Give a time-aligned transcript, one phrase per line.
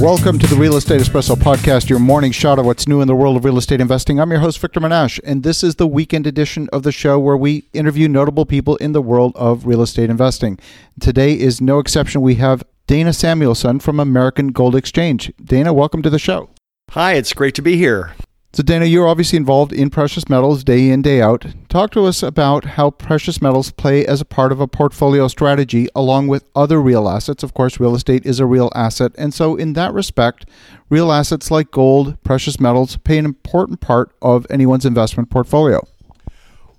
[0.00, 3.16] Welcome to the Real Estate Espresso Podcast, your morning shot of what's new in the
[3.16, 4.20] world of real estate investing.
[4.20, 7.36] I'm your host, Victor Menasce, and this is the weekend edition of the show where
[7.36, 10.56] we interview notable people in the world of real estate investing.
[11.00, 12.20] Today is no exception.
[12.20, 15.32] We have Dana Samuelson from American Gold Exchange.
[15.42, 16.48] Dana, welcome to the show.
[16.90, 18.12] Hi, it's great to be here.
[18.54, 21.44] So, Dana, you're obviously involved in precious metals day in, day out.
[21.68, 25.86] Talk to us about how precious metals play as a part of a portfolio strategy
[25.94, 27.42] along with other real assets.
[27.42, 29.12] Of course, real estate is a real asset.
[29.18, 30.46] And so, in that respect,
[30.88, 35.86] real assets like gold, precious metals play an important part of anyone's investment portfolio.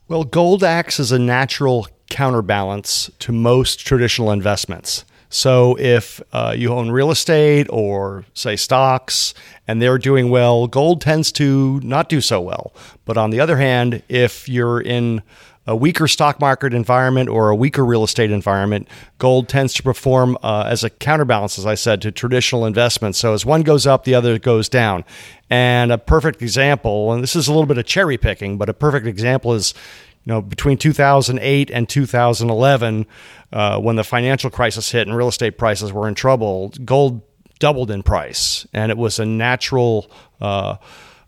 [0.07, 5.05] Well, gold acts as a natural counterbalance to most traditional investments.
[5.29, 9.33] So if uh, you own real estate or, say, stocks
[9.67, 12.73] and they're doing well, gold tends to not do so well.
[13.05, 15.21] But on the other hand, if you're in
[15.67, 18.87] a weaker stock market environment or a weaker real estate environment,
[19.19, 23.19] gold tends to perform uh, as a counterbalance, as I said, to traditional investments.
[23.19, 25.05] So as one goes up, the other goes down.
[25.47, 28.73] And a perfect example, and this is a little bit of cherry picking, but a
[28.73, 29.75] perfect example is
[30.25, 33.05] you know, between 2008 and 2011,
[33.51, 37.21] uh, when the financial crisis hit and real estate prices were in trouble, gold
[37.59, 40.77] doubled in price, and it was a natural uh,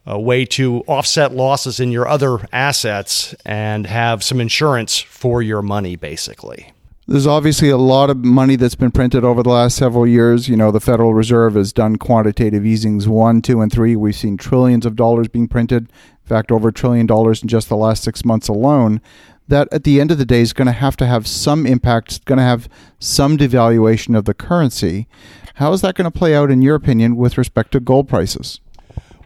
[0.06, 5.61] a way to offset losses in your other assets and have some insurance for your
[5.61, 6.72] money, basically.
[7.12, 10.48] There's obviously a lot of money that's been printed over the last several years.
[10.48, 13.98] You know, the Federal Reserve has done quantitative easings one, two, and three.
[13.98, 15.92] We've seen trillions of dollars being printed
[16.23, 19.02] In fact, over a trillion dollars in just the last six months alone,
[19.50, 22.08] that at the end of the day is going to have to have some impact,
[22.08, 25.09] it's going to have some devaluation of the currency.
[25.56, 28.62] How is that going to play out, in your opinion, with respect to gold prices?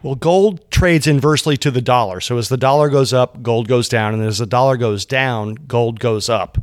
[0.02, 2.20] Well, gold trades inversely to the dollar.
[2.20, 4.12] So as the dollar goes up, gold goes down.
[4.12, 6.58] And as the dollar goes down, gold goes up.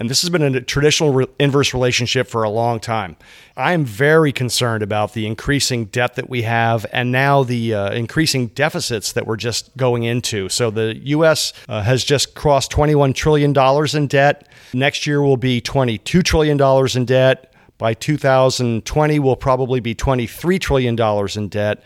[0.00, 3.16] And this has been a traditional re- inverse relationship for a long time.
[3.54, 7.92] I am very concerned about the increasing debt that we have and now the uh,
[7.92, 10.48] increasing deficits that we're just going into.
[10.48, 11.52] So the U.S.
[11.68, 13.54] Uh, has just crossed $21 trillion
[13.94, 14.48] in debt.
[14.72, 16.58] Next year will be $22 trillion
[16.96, 17.52] in debt.
[17.76, 20.98] By 2020, we'll probably be $23 trillion
[21.36, 21.82] in debt.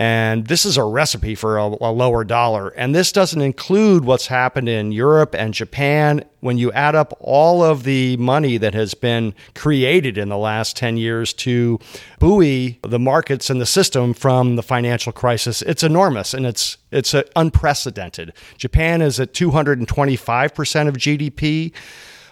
[0.00, 2.68] And this is a recipe for a, a, lower dollar.
[2.68, 6.24] And this doesn't include what's happened in Europe and Japan.
[6.38, 10.76] When you add up all of the money that has been created in the last
[10.76, 11.80] 10 years to
[12.20, 17.12] buoy the markets and the system from the financial crisis, it's enormous and it's, it's
[17.34, 18.32] unprecedented.
[18.56, 21.72] Japan is at 225% of GDP.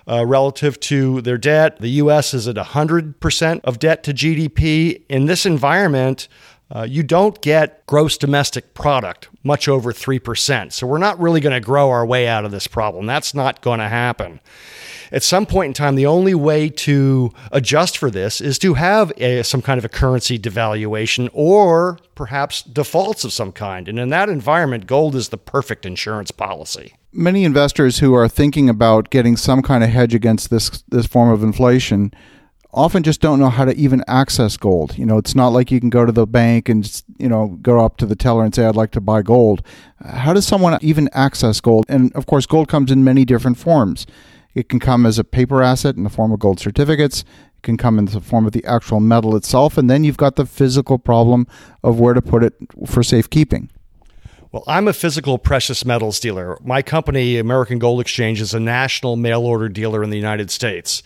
[0.08, 1.80] Uh, relative to their debt.
[1.80, 2.32] The U.S.
[2.32, 5.02] is at 100% of debt to GDP.
[5.08, 6.28] In this environment,
[6.74, 10.72] uh, you don't get gross domestic product much over 3%.
[10.72, 13.06] So we're not really going to grow our way out of this problem.
[13.06, 14.40] That's not going to happen.
[15.12, 19.12] At some point in time, the only way to adjust for this is to have
[19.18, 23.88] a, some kind of a currency devaluation or perhaps defaults of some kind.
[23.88, 26.94] And in that environment, gold is the perfect insurance policy.
[27.12, 31.30] Many investors who are thinking about getting some kind of hedge against this, this form
[31.30, 32.12] of inflation
[32.76, 34.96] often just don't know how to even access gold.
[34.98, 37.80] You know, it's not like you can go to the bank and you know go
[37.80, 39.62] up to the teller and say I'd like to buy gold.
[40.04, 41.86] How does someone even access gold?
[41.88, 44.06] And of course, gold comes in many different forms.
[44.54, 47.22] It can come as a paper asset in the form of gold certificates.
[47.56, 50.36] It can come in the form of the actual metal itself, and then you've got
[50.36, 51.46] the physical problem
[51.82, 52.54] of where to put it
[52.86, 53.70] for safekeeping.
[54.56, 56.56] Well, I'm a physical precious metals dealer.
[56.64, 61.02] My company, American Gold Exchange, is a national mail order dealer in the United States.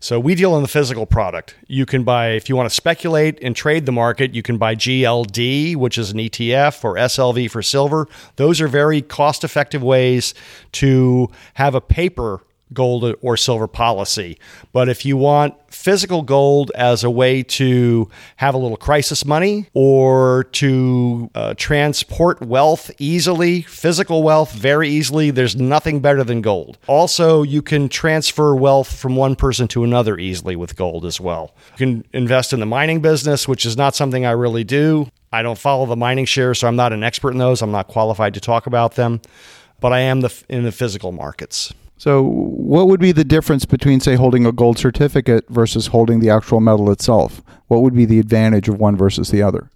[0.00, 1.54] So we deal in the physical product.
[1.66, 4.74] You can buy, if you want to speculate and trade the market, you can buy
[4.74, 8.08] GLD, which is an ETF, or SLV for silver.
[8.36, 10.32] Those are very cost effective ways
[10.72, 12.40] to have a paper
[12.72, 14.38] gold or silver policy.
[14.72, 19.66] But if you want physical gold as a way to have a little crisis money
[19.74, 26.78] or to uh, transport wealth easily, physical wealth very easily, there's nothing better than gold.
[26.86, 31.54] Also, you can transfer wealth from one person to another easily with gold as well.
[31.72, 35.08] You can invest in the mining business, which is not something I really do.
[35.32, 37.60] I don't follow the mining shares, so I'm not an expert in those.
[37.60, 39.20] I'm not qualified to talk about them,
[39.80, 41.74] but I am the, in the physical markets.
[42.04, 46.28] So, what would be the difference between, say, holding a gold certificate versus holding the
[46.28, 47.40] actual metal itself?
[47.68, 49.70] What would be the advantage of one versus the other?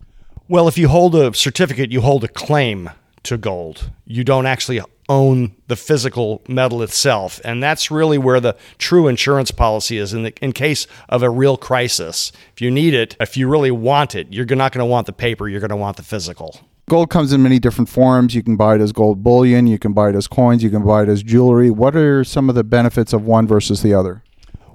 [0.47, 2.91] Well, if you hold a certificate, you hold a claim
[3.23, 3.91] to gold.
[4.05, 7.41] You don't actually own the physical metal itself.
[7.47, 11.31] And that's really where the true insurance policy is in, the, in case of a
[11.31, 12.31] real crisis.
[12.53, 15.15] If you need it, if you really want it, you're not going to want the
[15.15, 16.61] paper, you're going to want the physical.
[16.89, 18.35] Gold comes in many different forms.
[18.35, 20.85] You can buy it as gold bullion, you can buy it as coins, you can
[20.85, 21.71] buy it as jewelry.
[21.71, 24.23] What are some of the benefits of one versus the other?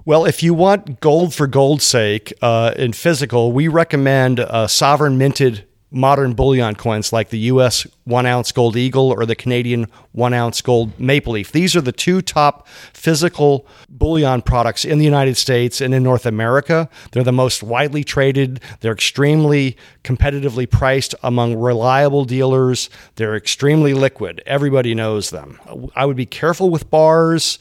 [0.06, 5.18] Well, if you want gold for gold's sake uh, in physical, we recommend uh, sovereign
[5.18, 10.34] minted modern bullion coins like the US one ounce gold eagle or the Canadian one
[10.34, 11.52] ounce gold maple leaf.
[11.52, 16.26] These are the two top physical bullion products in the United States and in North
[16.26, 16.90] America.
[17.12, 24.42] They're the most widely traded, they're extremely competitively priced among reliable dealers, they're extremely liquid.
[24.48, 25.60] Everybody knows them.
[25.96, 27.60] I would be careful with bars.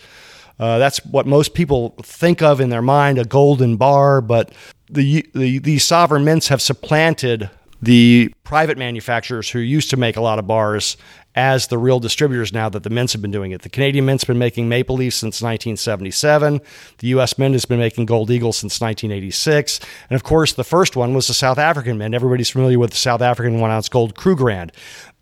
[0.58, 4.52] Uh, that's what most people think of in their mind a golden bar, but
[4.88, 7.50] the, the, these sovereign mints have supplanted
[7.82, 10.96] the private manufacturers who used to make a lot of bars
[11.34, 13.62] as the real distributors now that the mints have been doing it.
[13.62, 16.60] The Canadian Mint's been making Maple Leaf since 1977.
[16.98, 17.38] The U.S.
[17.38, 19.80] Mint has been making Gold Eagle since 1986.
[20.10, 22.14] And of course, the first one was the South African Mint.
[22.14, 24.72] Everybody's familiar with the South African one ounce gold Krugerrand.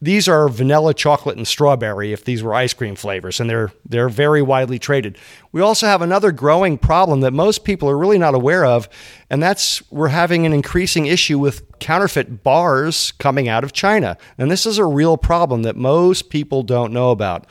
[0.02, 4.08] These are vanilla, chocolate, and strawberry if these were ice cream flavors, and they're they're
[4.08, 5.18] very widely traded.
[5.52, 8.88] We also have another growing problem that most people are really not aware of,
[9.28, 14.16] and that's we're having an increasing issue with counterfeit bars coming out of China.
[14.38, 15.99] And this is a real problem that most
[16.30, 17.46] people don't know about.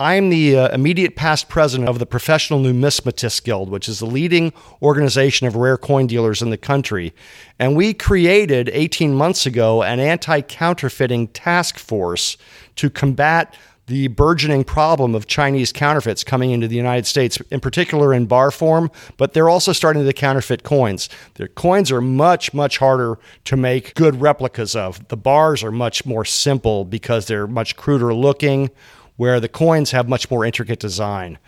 [0.00, 4.52] I'm the uh, immediate past president of the Professional Numismatists Guild, which is the leading
[4.82, 7.14] organization of rare coin dealers in the country.
[7.60, 12.36] And we created 18 months ago an anti counterfeiting task force
[12.74, 18.14] to combat the burgeoning problem of Chinese counterfeits coming into the United States, in particular
[18.14, 21.08] in bar form, but they're also starting to counterfeit coins.
[21.34, 25.06] Their coins are much, much harder to make good replicas of.
[25.08, 28.70] The bars are much more simple because they're much cruder looking
[29.16, 31.38] where the coins have much more intricate design.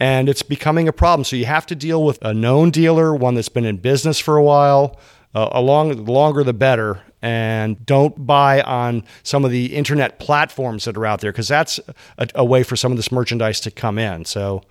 [0.00, 1.24] And it's becoming a problem.
[1.24, 4.36] So you have to deal with a known dealer, one that's been in business for
[4.36, 4.98] a while.
[5.34, 7.02] Uh, along, the longer the better.
[7.24, 11.80] And don't buy on some of the internet platforms that are out there because that's
[12.18, 14.26] a, a way for some of this merchandise to come in.
[14.26, 14.62] So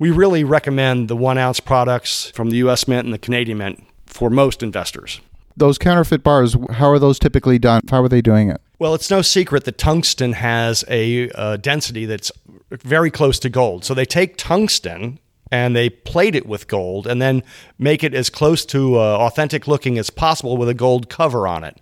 [0.00, 3.84] we really recommend the one ounce products from the US Mint and the Canadian Mint
[4.06, 5.20] for most investors.
[5.56, 7.82] Those counterfeit bars, how are those typically done?
[7.88, 8.60] How are they doing it?
[8.80, 12.32] Well, it's no secret that tungsten has a uh, density that's
[12.70, 13.84] very close to gold.
[13.84, 15.20] So they take tungsten
[15.52, 17.44] and they plate it with gold and then
[17.78, 21.62] make it as close to uh, authentic looking as possible with a gold cover on
[21.62, 21.78] it.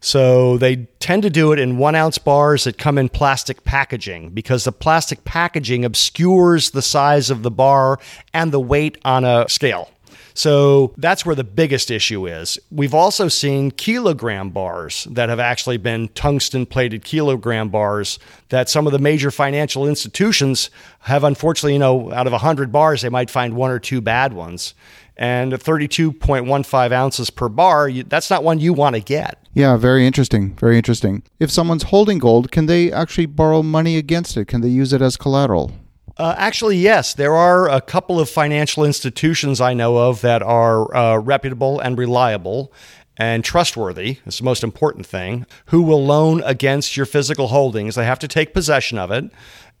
[0.00, 4.30] So they tend to do it in one ounce bars that come in plastic packaging
[4.30, 7.98] because the plastic packaging obscures the size of the bar
[8.32, 9.90] and the weight on a scale.
[10.38, 12.60] So that's where the biggest issue is.
[12.70, 18.20] We've also seen kilogram bars that have actually been tungsten plated kilogram bars
[18.50, 20.70] that some of the major financial institutions
[21.00, 24.32] have unfortunately, you know, out of 100 bars, they might find one or two bad
[24.32, 24.74] ones.
[25.16, 29.44] And 32.15 ounces per bar, that's not one you want to get.
[29.54, 30.54] Yeah, very interesting.
[30.54, 31.24] Very interesting.
[31.40, 34.46] If someone's holding gold, can they actually borrow money against it?
[34.46, 35.72] Can they use it as collateral?
[36.18, 37.14] Uh, actually, yes.
[37.14, 41.96] There are a couple of financial institutions I know of that are uh, reputable and
[41.96, 42.72] reliable
[43.16, 44.18] and trustworthy.
[44.26, 45.46] It's the most important thing.
[45.66, 47.94] Who will loan against your physical holdings?
[47.94, 49.30] They have to take possession of it.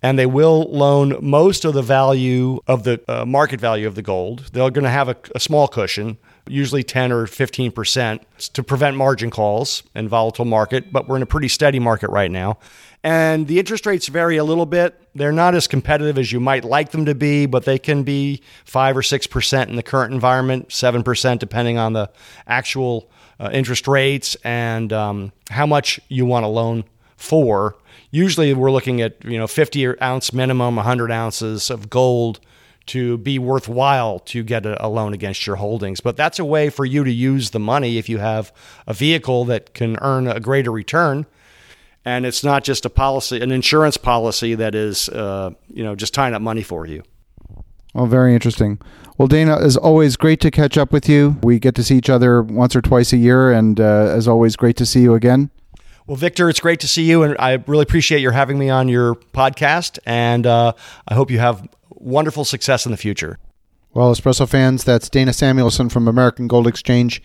[0.00, 4.02] And they will loan most of the value of the uh, market value of the
[4.02, 4.50] gold.
[4.52, 6.18] They're going to have a, a small cushion,
[6.48, 8.20] usually 10 or 15%,
[8.52, 10.92] to prevent margin calls in volatile market.
[10.92, 12.58] But we're in a pretty steady market right now.
[13.04, 15.00] And the interest rates vary a little bit.
[15.14, 18.42] They're not as competitive as you might like them to be, but they can be
[18.64, 22.10] 5 or 6% in the current environment, 7% depending on the
[22.46, 23.08] actual
[23.38, 26.84] uh, interest rates and um, how much you want to loan
[27.16, 27.76] for.
[28.10, 32.40] Usually we're looking at, you know, 50 ounce minimum, 100 ounces of gold
[32.88, 36.00] to be worthwhile to get a, a, loan against your holdings.
[36.00, 38.52] But that's a way for you to use the money if you have
[38.86, 41.26] a vehicle that can earn a greater return
[42.08, 46.14] and it's not just a policy, an insurance policy that is, uh, you know, just
[46.14, 47.02] tying up money for you.
[47.92, 48.78] Well, very interesting.
[49.18, 51.36] Well, Dana, as always, great to catch up with you.
[51.42, 54.56] We get to see each other once or twice a year, and uh, as always,
[54.56, 55.50] great to see you again.
[56.06, 58.88] Well, Victor, it's great to see you, and I really appreciate your having me on
[58.88, 59.98] your podcast.
[60.06, 60.72] And uh,
[61.06, 61.68] I hope you have
[62.00, 63.38] wonderful success in the future.
[63.92, 67.22] Well, Espresso fans, that's Dana Samuelson from American Gold Exchange.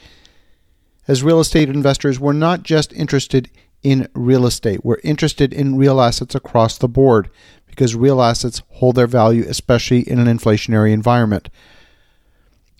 [1.08, 3.50] As real estate investors, we're not just interested
[3.82, 4.84] in real estate.
[4.84, 7.30] We're interested in real assets across the board
[7.68, 11.50] because real assets hold their value, especially in an inflationary environment.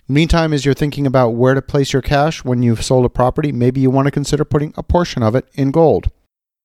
[0.06, 3.52] Meantime, as you're thinking about where to place your cash when you've sold a property,
[3.52, 6.06] maybe you want to consider putting a portion of it in gold.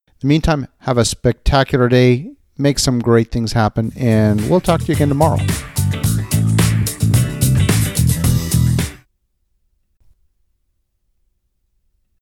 [0.07, 4.81] In the meantime, have a spectacular day, make some great things happen, and we'll talk
[4.81, 5.39] to you again tomorrow.